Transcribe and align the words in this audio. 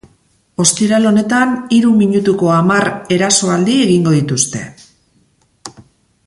Ostiral 0.63 1.03
honetan 1.09 1.51
hiru 1.77 1.91
minutuko 1.99 2.49
hamar 2.55 2.91
erasoaldi 3.17 3.77
egingo 3.85 4.15
dituzte. 4.17 4.65